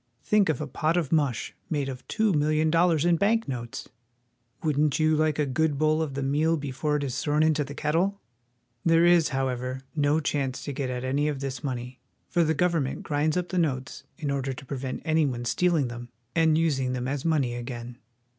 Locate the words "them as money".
16.93-17.53